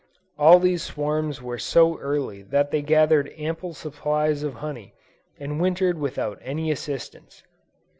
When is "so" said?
1.59-1.99